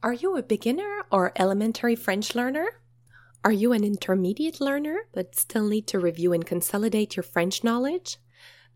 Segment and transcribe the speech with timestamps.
[0.00, 2.68] Are you a beginner or elementary French learner?
[3.44, 8.16] Are you an intermediate learner but still need to review and consolidate your French knowledge?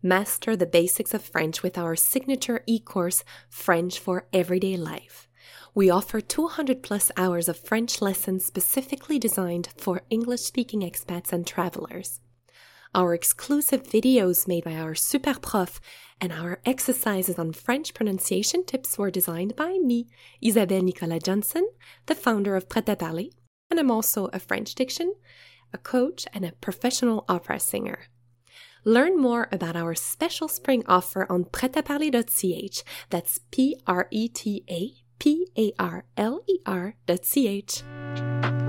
[0.01, 5.29] Master the basics of French with our signature e course, French for Everyday Life.
[5.73, 11.47] We offer 200 plus hours of French lessons specifically designed for English speaking expats and
[11.47, 12.19] travelers.
[12.95, 15.81] Our exclusive videos made by our super prof
[16.21, 20.05] and our exercises on French pronunciation tips were designed by me,
[20.41, 21.67] Isabelle Nicolas Johnson,
[22.05, 23.29] the founder of Prêt à Parler,
[23.71, 25.15] and I'm also a French diction,
[25.73, 28.05] a coach, and a professional opera singer.
[28.85, 32.83] Learn more about our special spring offer on pretaparler.ch.
[33.09, 38.62] That's P R E T A P A R L E R.ch.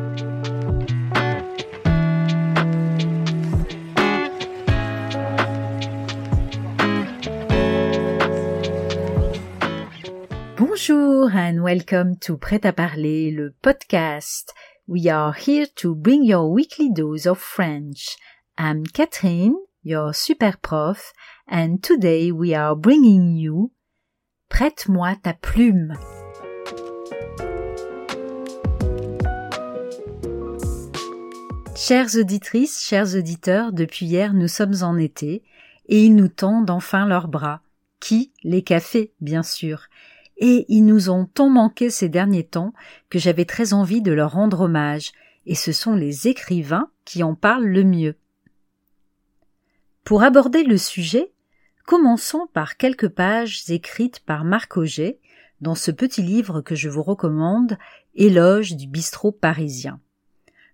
[10.75, 14.53] Bonjour and welcome to Prêt à parler, le podcast.
[14.89, 18.17] We are here to bring your weekly dose of French.
[18.59, 21.13] I'm Catherine, your super prof,
[21.47, 23.71] and today we are bringing you
[24.49, 25.95] Prête-moi ta plume.
[31.77, 35.45] Chères auditrices, chers auditeurs, depuis hier nous sommes en été,
[35.87, 37.61] et ils nous tendent enfin leurs bras.
[38.01, 38.33] Qui?
[38.43, 39.87] Les cafés, bien sûr
[40.37, 42.73] et ils nous ont tant manqué ces derniers temps
[43.11, 45.13] que j'avais très envie de leur rendre hommage,
[45.47, 48.17] et ce sont les écrivains qui en parlent le mieux.
[50.05, 51.33] Pour aborder le sujet,
[51.87, 55.19] commençons par quelques pages écrites par Marc Auger
[55.61, 57.79] dans ce petit livre que je vous recommande,
[58.15, 59.99] Éloge du bistrot parisien.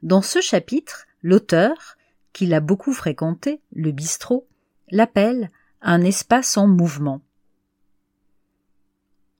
[0.02, 1.96] Dans ce chapitre, l'auteur,
[2.32, 4.46] qui l'a beaucoup fréquenté, le bistrot,
[4.90, 7.22] l'appelle un espace en mouvement.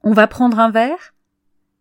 [0.03, 1.15] On va prendre un verre?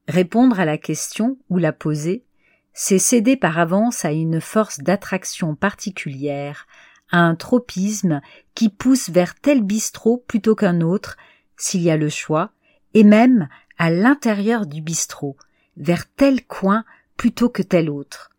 [0.10, 2.26] Répondre à la question ou la poser,
[2.74, 6.68] c'est céder par avance à une force d'attraction particulière,
[7.12, 8.22] à un tropisme
[8.56, 11.16] qui pousse vers tel bistrot plutôt qu'un autre,
[11.56, 12.52] s'il y a le choix,
[12.94, 13.48] et même
[13.78, 15.38] à l'intérieur du bistrot,
[15.78, 16.84] vers tel coin
[17.16, 18.32] plutôt que tel autre.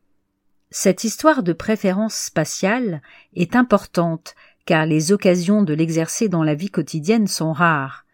[0.70, 3.00] Cette histoire de préférence spatiale
[3.34, 4.34] est importante
[4.66, 8.04] car les occasions de l'exercer dans la vie quotidienne sont rares.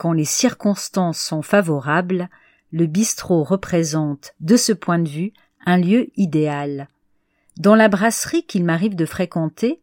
[0.00, 2.30] Quand les circonstances sont favorables,
[2.72, 5.34] le bistrot représente, de ce point de vue,
[5.66, 6.88] un lieu idéal.
[7.58, 9.82] Dans la brasserie qu'il m'arrive de fréquenter,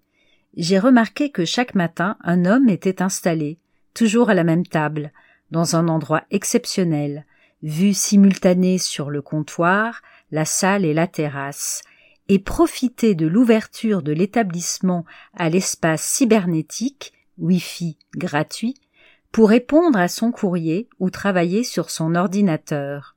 [0.55, 3.59] j'ai remarqué que chaque matin un homme était installé,
[3.93, 5.11] toujours à la même table,
[5.51, 7.27] dans un endroit exceptionnel,
[7.61, 10.01] vue simultanée sur le comptoir,
[10.31, 11.83] la salle et la terrasse,
[12.27, 15.05] et profiter de l'ouverture de l'établissement
[15.35, 18.81] à l'espace cybernétique, Wi-Fi gratuit,
[19.37, 23.15] pour répondre à son courrier ou travailler sur son ordinateur.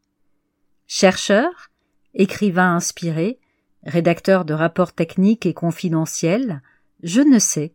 [0.86, 1.70] Chercheur,
[2.12, 3.38] écrivain inspiré,
[3.84, 6.60] rédacteur de rapports techniques et confidentiels,
[7.02, 7.72] je ne sais.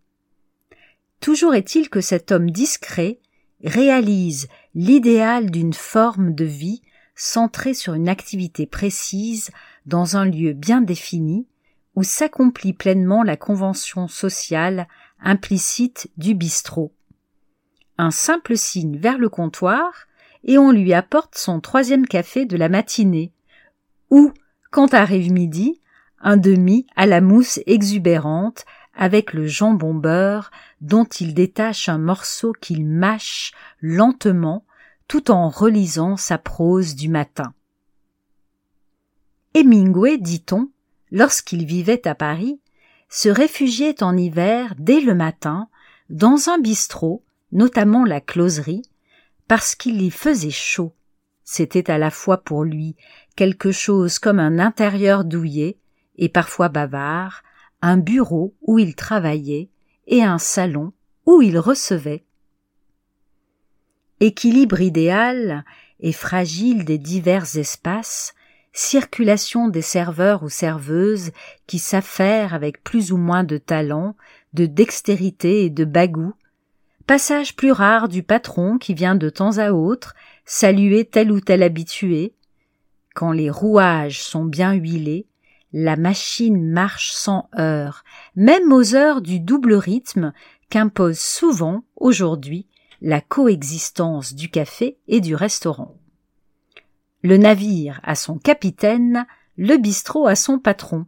[1.22, 3.20] Toujours est-il que cet homme discret
[3.64, 6.84] réalise l'idéal d'une forme de vie
[7.16, 9.50] centrée sur une activité précise
[9.88, 11.48] dans un lieu bien défini
[11.96, 14.88] où s'accomplit pleinement la convention sociale
[15.20, 16.94] implicite du bistrot
[17.98, 19.92] un simple signe vers le comptoir,
[20.44, 23.32] et on lui apporte son troisième café de la matinée,
[24.10, 24.32] ou,
[24.72, 25.82] quand arrive midi,
[26.20, 30.52] un demi à la mousse exubérante avec le jambon beurre
[30.82, 33.52] dont il détache un morceau qu'il mâche
[33.82, 34.66] lentement
[35.08, 37.54] tout en relisant sa prose du matin.
[39.54, 40.70] Hemingway, dit-on,
[41.12, 42.60] lorsqu'il vivait à Paris,
[43.10, 45.70] se réfugiait en hiver dès le matin
[46.10, 47.24] dans un bistrot
[47.56, 48.84] notamment la closerie,
[49.48, 50.94] parce qu'il y faisait chaud.
[51.46, 52.98] C'était à la fois pour lui
[53.36, 55.78] quelque chose comme un intérieur douillet
[56.18, 57.44] et parfois bavard,
[57.82, 59.70] un bureau où il travaillait
[60.08, 60.92] et un salon
[61.26, 62.26] où il recevait.
[64.20, 65.64] Équilibre idéal
[66.02, 68.34] et fragile des divers espaces,
[68.74, 71.32] circulation des serveurs ou serveuses
[71.68, 74.18] qui s'affairent avec plus ou moins de talent,
[74.54, 76.34] de dextérité et de bagout
[77.06, 80.16] passage plus rare du patron qui vient de temps à autre
[80.46, 82.34] saluer tel ou tel habitué.
[83.14, 85.28] Quand les rouages sont bien huilés,
[85.72, 88.04] la machine marche sans heurts,
[88.36, 90.34] même aux heures du double rythme
[90.70, 92.68] qu'impose souvent, aujourd'hui,
[93.02, 95.96] la coexistence du café et du restaurant.
[97.24, 99.26] Le navire a son capitaine,
[99.58, 101.06] le bistrot a son patron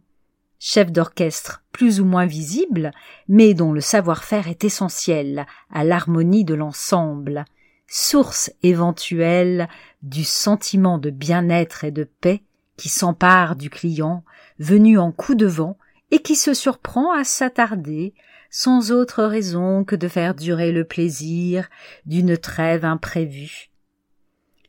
[0.58, 2.90] chef d'orchestre plus ou moins visible,
[3.28, 7.44] mais dont le savoir-faire est essentiel à l'harmonie de l'ensemble.
[7.86, 9.68] source éventuelle
[10.02, 12.42] du sentiment de bien-être et de paix
[12.76, 14.24] qui s'empare du client
[14.58, 15.78] venu en coup de vent
[16.10, 18.14] et qui se surprend à s'attarder
[18.50, 21.68] sans autre raison que de faire durer le plaisir
[22.06, 23.70] d'une trêve imprévue.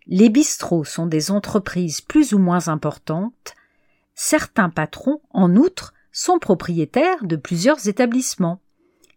[0.06, 3.53] Les bistrots sont des entreprises plus ou moins importantes.
[4.21, 8.60] Certains patrons, en outre, sont propriétaires de plusieurs établissements.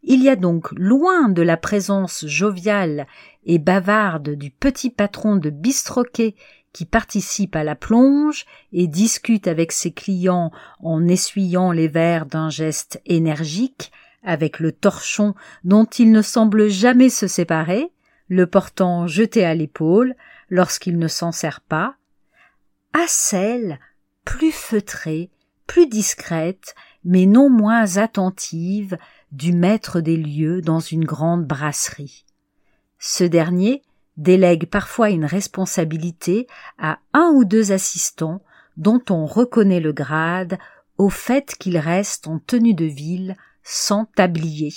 [0.04, 3.08] Il y a donc loin de la présence joviale
[3.44, 6.36] et bavarde du petit patron de bistroquet
[6.72, 12.48] qui participe à la plonge et discute avec ses clients en essuyant les verres d'un
[12.48, 13.90] geste énergique,
[14.22, 15.34] avec le torchon
[15.64, 17.90] dont il ne semble jamais se séparer,
[18.28, 20.14] le portant jeté à l'épaule
[20.48, 21.96] lorsqu'il ne s'en sert pas,
[22.92, 23.80] à celle
[24.24, 25.30] plus feutrée,
[25.66, 26.74] plus discrète,
[27.04, 28.96] mais non moins attentive
[29.32, 32.24] du maître des lieux dans une grande brasserie.
[32.98, 33.82] Ce dernier
[34.16, 36.46] délègue parfois une responsabilité
[36.78, 38.42] à un ou deux assistants
[38.76, 40.58] dont on reconnaît le grade
[40.98, 44.72] au fait qu'ils restent en tenue de ville sans tablier.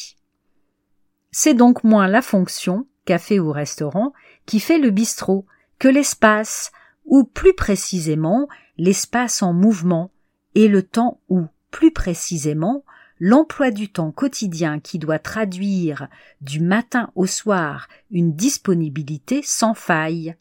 [1.31, 4.13] C'est donc moins la fonction, café ou restaurant,
[4.45, 5.45] qui fait le bistrot,
[5.79, 6.71] que l'espace,
[7.05, 8.47] ou plus précisément
[8.77, 10.11] l'espace en mouvement,
[10.55, 12.83] et le temps où, plus précisément,
[13.19, 16.07] l'emploi du temps quotidien qui doit traduire
[16.41, 20.35] du matin au soir une disponibilité sans faille.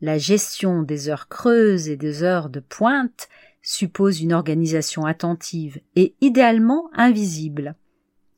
[0.00, 3.28] La gestion des heures creuses et des heures de pointe
[3.62, 7.74] suppose une organisation attentive et idéalement invisible.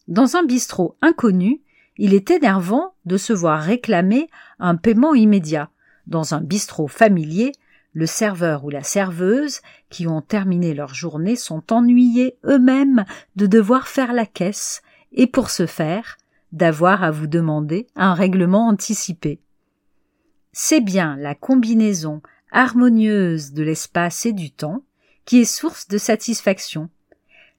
[0.06, 1.62] Dans un bistrot inconnu,
[1.98, 4.28] il est énervant de se voir réclamer
[4.60, 5.70] un paiement immédiat.
[6.06, 7.52] Dans un bistrot familier,
[7.92, 13.04] le serveur ou la serveuse qui ont terminé leur journée sont ennuyés eux-mêmes
[13.36, 14.82] de devoir faire la caisse
[15.12, 16.18] et pour ce faire
[16.52, 19.40] d'avoir à vous demander un règlement anticipé.
[20.52, 22.22] C'est bien la combinaison
[22.52, 24.82] harmonieuse de l'espace et du temps
[25.24, 26.88] qui est source de satisfaction.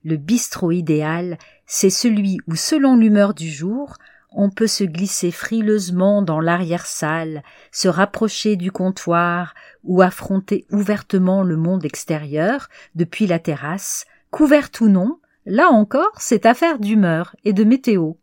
[0.03, 3.97] Le bistrot idéal, c'est celui où, selon l'humeur du jour,
[4.31, 9.53] on peut se glisser frileusement dans l'arrière-salle, se rapprocher du comptoir
[9.83, 16.45] ou affronter ouvertement le monde extérieur depuis la terrasse, couverte ou non, là encore c'est
[16.45, 18.13] affaire d'humeur et de météo.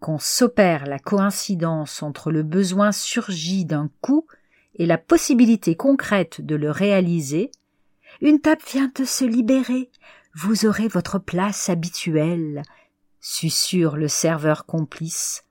[0.00, 4.26] Quand s'opère la coïncidence entre le besoin surgi d'un coup
[4.76, 7.50] et la possibilité concrète de le réaliser,
[8.20, 9.90] une table vient de se libérer,
[10.34, 12.62] vous aurez votre place habituelle,
[13.20, 15.44] susurre le serveur complice.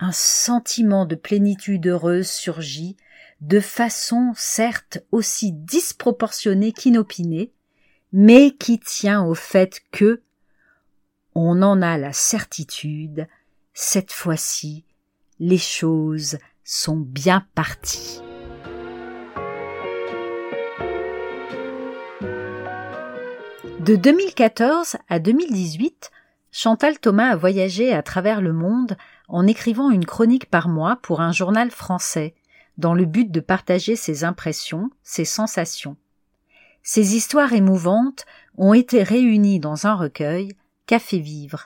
[0.00, 2.96] Un sentiment de plénitude heureuse surgit,
[3.40, 7.52] de façon certes aussi disproportionnée qu'inopinée,
[8.12, 10.22] mais qui tient au fait que
[11.34, 13.26] on en a la certitude,
[13.72, 14.84] cette fois-ci,
[15.40, 18.20] les choses sont bien parties.
[23.80, 26.10] De 2014 à 2018,
[26.64, 28.96] Chantal Thomas a voyagé à travers le monde
[29.28, 32.34] en écrivant une chronique par mois pour un journal français,
[32.78, 35.98] dans le but de partager ses impressions, ses sensations.
[36.82, 38.24] Ces histoires émouvantes
[38.56, 40.56] ont été réunies dans un recueil,
[40.86, 41.64] Café Vivre.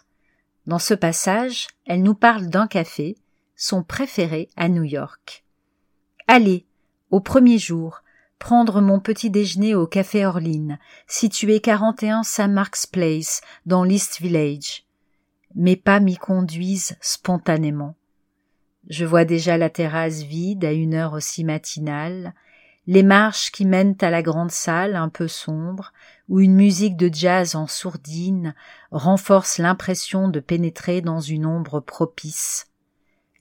[0.66, 3.16] Dans ce passage, elle nous parle d'un café,
[3.54, 5.44] son préféré à New York.
[6.26, 6.66] Allez,
[7.12, 8.02] au premier jour,
[8.40, 12.49] prendre mon petit déjeuner au café Orline, situé 41 St.
[12.49, 14.88] Mark's Place, dans l'East Village.
[15.55, 17.95] Mes pas m'y conduisent spontanément.
[18.88, 22.35] Je vois déjà la terrasse vide à une heure aussi matinale,
[22.87, 25.93] les marches qui mènent à la grande salle un peu sombre,
[26.31, 28.55] où une musique de jazz en sourdine
[28.90, 32.67] renforce l'impression de pénétrer dans une ombre propice.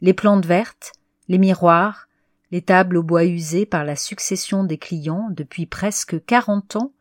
[0.02, 0.92] Les plantes vertes,
[1.30, 2.10] les miroirs,
[2.52, 6.92] les tables au bois usé par la succession des clients depuis presque quarante ans,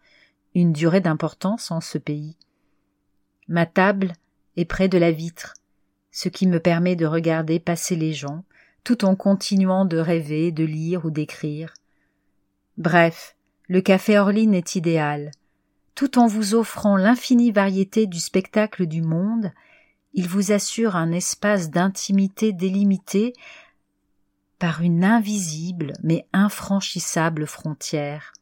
[0.55, 2.37] une durée d'importance en ce pays.
[3.49, 4.13] Ma table
[4.57, 5.55] est près de la vitre,
[6.11, 8.45] ce qui me permet de regarder passer les gens,
[8.85, 11.75] tout en continuant de rêver, de lire ou d'écrire.
[12.79, 13.37] Bref,
[13.69, 15.31] le café Orline est idéal.
[15.95, 19.51] Tout en vous offrant l'infinie variété du spectacle du monde,
[20.15, 23.33] il vous assure un espace d'intimité délimité
[24.59, 28.33] par une invisible mais infranchissable frontière.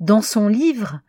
[0.00, 1.00] Dans son livre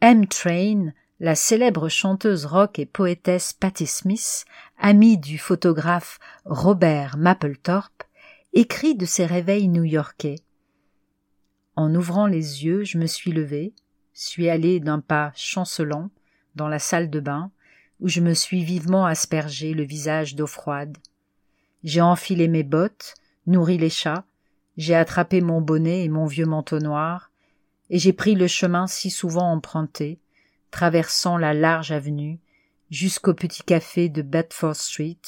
[0.00, 0.26] M.
[0.26, 4.44] Train, la célèbre chanteuse rock et poétesse Patti Smith,
[4.78, 8.04] amie du photographe Robert Mapplethorpe,
[8.52, 10.36] écrit de ses réveils new-yorkais.
[11.74, 13.74] En ouvrant les yeux, je me suis levé,
[14.12, 16.10] suis allé d'un pas chancelant
[16.54, 17.50] dans la salle de bain,
[18.00, 20.96] où je me suis vivement aspergé le visage d'eau froide.
[21.82, 23.14] J'ai enfilé mes bottes,
[23.46, 24.24] nourri les chats,
[24.76, 27.32] j'ai attrapé mon bonnet et mon vieux manteau noir,
[27.90, 30.20] et j'ai pris le chemin si souvent emprunté,
[30.70, 32.40] traversant la large avenue,
[32.90, 35.20] jusqu'au petit café de Bedford Street,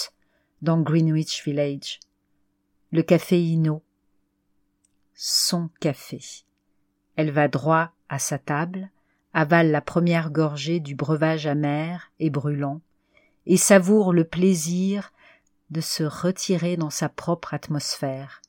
[0.62, 2.00] dans Greenwich Village.
[2.92, 3.82] Le café Ino.
[5.14, 6.20] Son café.
[7.16, 8.90] Elle va droit à sa table,
[9.32, 12.80] avale la première gorgée du breuvage amer et brûlant,
[13.46, 15.12] et savoure le plaisir
[15.70, 18.40] de se retirer dans sa propre atmosphère,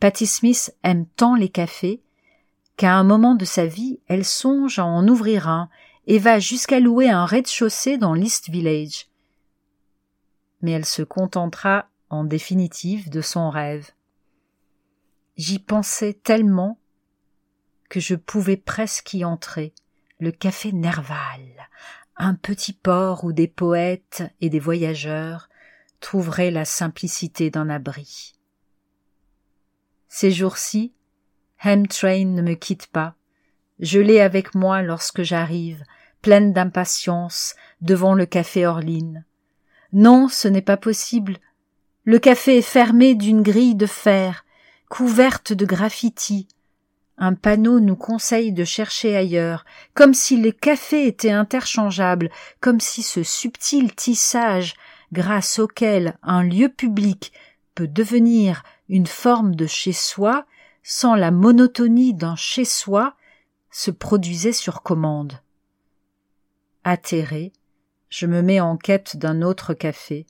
[0.00, 2.00] Patty Smith aime tant les cafés
[2.76, 5.68] qu'à un moment de sa vie, elle songe à en ouvrir un
[6.08, 9.08] et va jusqu'à louer un rez-de-chaussée dans l'East Village.
[10.62, 13.90] Mais elle se contentera en définitive de son rêve.
[15.36, 16.80] J'y pensais tellement
[17.90, 19.74] que je pouvais presque y entrer,
[20.18, 21.68] le café Nerval,
[22.16, 25.50] un petit port où des poètes et des voyageurs
[26.00, 28.34] trouveraient la simplicité d'un abri.
[30.08, 30.94] Ces jours-ci,
[31.58, 31.76] Train
[32.24, 33.14] ne me quitte pas.
[33.78, 35.84] Je l'ai avec moi lorsque j'arrive,
[36.22, 39.24] pleine d'impatience, devant le café Orline.
[39.92, 41.38] Non, ce n'est pas possible.
[42.04, 44.44] Le café est fermé d'une grille de fer,
[44.88, 46.48] couverte de graffitis.
[47.16, 53.02] Un panneau nous conseille de chercher ailleurs, comme si les cafés étaient interchangeables, comme si
[53.02, 54.74] ce subtil tissage,
[55.12, 57.32] grâce auquel un lieu public
[57.74, 60.46] peut devenir une forme de chez-soi
[60.82, 63.14] sans la monotonie d'un chez-soi
[63.70, 65.40] se produisait sur commande.
[66.90, 67.52] Atterré,
[68.08, 70.26] je me mets en quête d'un autre café.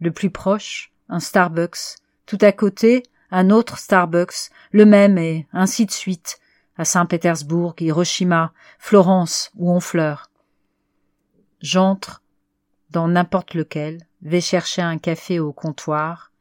[0.00, 1.98] Le plus proche, un Starbucks.
[2.24, 6.38] Tout à côté, un autre Starbucks, le même et ainsi de suite,
[6.78, 10.30] à Saint-Pétersbourg, Hiroshima, Florence ou Honfleur.
[11.60, 12.22] J'entre
[12.88, 16.32] dans n'importe lequel, vais chercher un café au comptoir,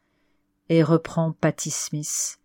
[0.70, 2.40] et reprend Patty Smith.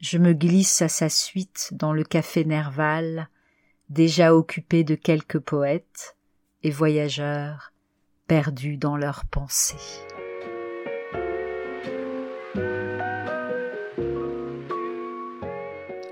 [0.00, 3.28] Je me glisse à sa suite dans le café Nerval,
[3.90, 6.16] déjà occupé de quelques poètes
[6.62, 7.72] et voyageurs
[8.26, 9.76] perdus dans leurs pensées.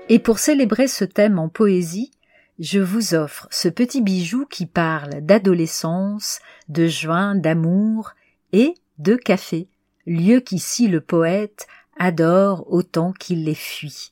[0.09, 2.11] Et pour célébrer ce thème en poésie,
[2.59, 8.11] je vous offre ce petit bijou qui parle d'adolescence, de juin, d'amour
[8.53, 9.67] et de café
[10.07, 11.67] lieu qu'ici le poète
[11.99, 14.11] adore autant qu'il les fuit.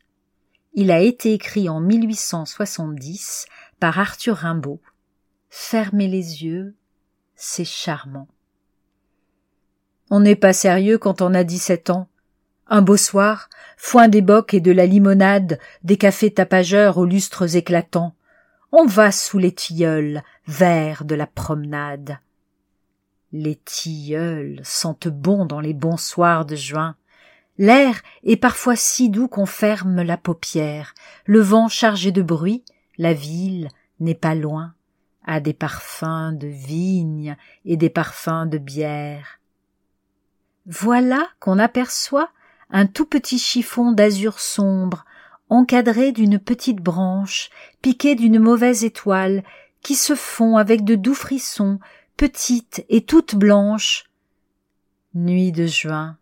[0.78, 3.46] Il a été écrit en 1870
[3.80, 4.82] par Arthur Rimbaud.
[5.50, 6.76] Fermez les yeux,
[7.34, 8.28] c'est charmant.
[10.10, 12.10] On n'est pas sérieux quand on a dix-sept ans.
[12.68, 17.56] Un beau soir, foin des bocs et de la limonade, des cafés tapageurs aux lustres
[17.56, 18.14] éclatants.
[18.74, 22.20] On va sous les tilleuls, vers de la promenade.
[23.32, 26.98] Les tilleuls sentent bon dans les bons soirs de juin.
[27.58, 30.94] L'air est parfois si doux qu'on ferme la paupière.
[31.26, 32.64] Le vent chargé de bruit,
[32.98, 33.70] la ville
[34.00, 34.74] n'est pas loin,
[35.26, 39.40] a des parfums de vigne et des parfums de bière.
[40.66, 42.30] Voilà qu'on aperçoit
[42.70, 45.06] un tout petit chiffon d'azur sombre,
[45.50, 47.50] encadré d'une petite branche,
[47.82, 49.44] piqué d'une mauvaise étoile,
[49.82, 51.80] qui se fond avec de doux frissons
[52.18, 54.06] petite et toute blanche.
[55.14, 56.18] Nuit de juin,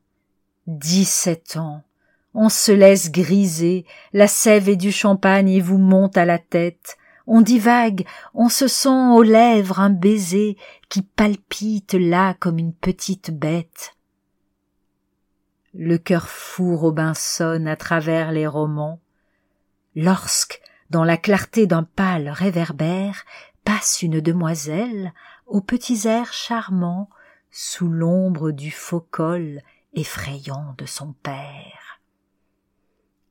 [0.67, 1.83] dix-sept ans,
[2.33, 7.41] on se laisse griser, la sève et du champagne vous monte à la tête, on
[7.41, 10.57] divague, on se sent aux lèvres un baiser
[10.89, 13.95] qui palpite là comme une petite bête.
[15.73, 18.99] Le cœur fou Robinson à travers les romans,
[19.95, 23.25] lorsque, dans la clarté d'un pâle réverbère,
[23.63, 25.13] passe une demoiselle
[25.47, 27.09] aux petits airs charmants
[27.51, 29.61] sous l'ombre du faux col
[29.93, 32.01] effrayant de son père.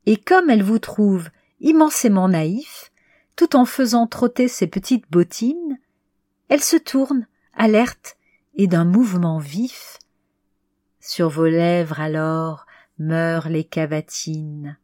[0.07, 2.93] Et comme elle vous trouve immensément naïf,
[3.37, 5.79] tout en faisant trotter ses petites bottines,
[6.49, 8.17] elle se tourne, alerte,
[8.55, 9.99] et d'un mouvement vif.
[11.01, 12.67] Sur vos lèvres alors
[12.99, 14.77] meurent les cavatines.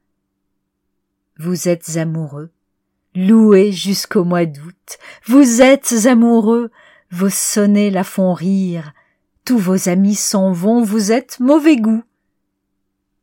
[1.39, 2.51] Vous êtes amoureux,
[3.15, 6.71] loué jusqu'au mois d'août, vous êtes amoureux,
[7.11, 8.93] vos sonnets la font rire,
[9.49, 12.05] tous vos amis s'en vont, vous êtes mauvais goût.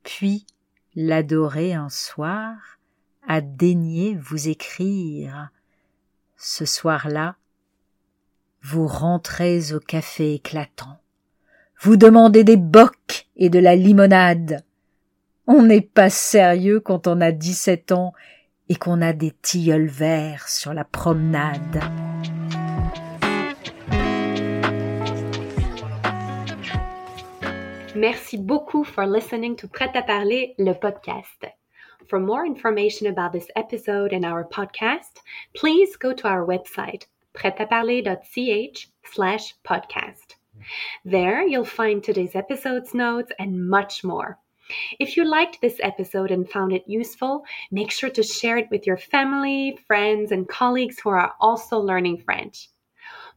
[0.01, 0.47] Puis,
[0.95, 2.55] l'adorer un soir,
[3.27, 5.51] a daigné vous écrire.
[6.35, 7.35] Ce soir-là,
[8.63, 10.99] vous rentrez au café éclatant.
[11.79, 14.65] Vous demandez des bocs et de la limonade.
[15.45, 18.13] On n'est pas sérieux quand on a dix-sept ans
[18.67, 21.83] et qu'on a des tilleuls verts sur la promenade.
[27.95, 31.49] Merci beaucoup for listening to Prêt à parler, le podcast.
[32.09, 35.21] For more information about this episode and our podcast,
[35.55, 40.35] please go to our website, pretaparler.ch slash podcast.
[41.05, 44.39] There you'll find today's episode's notes and much more.
[44.99, 48.85] If you liked this episode and found it useful, make sure to share it with
[48.85, 52.67] your family, friends, and colleagues who are also learning French.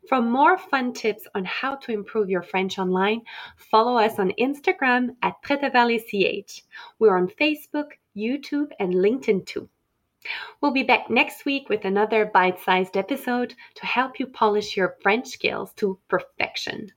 [0.08, 3.22] For more fun tips on how to improve your French online,
[3.56, 6.62] follow us on Instagram at PretaValleyCH.
[6.98, 9.68] We're on Facebook, YouTube, and LinkedIn too.
[10.60, 14.96] We'll be back next week with another bite sized episode to help you polish your
[15.02, 16.90] French skills to perfection.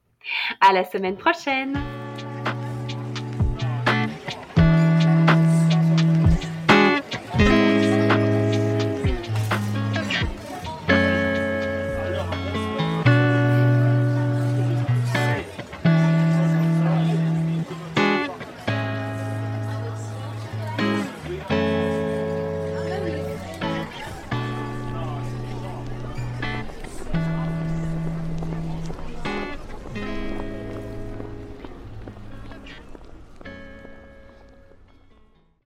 [0.62, 2.11] À la semaine prochaine!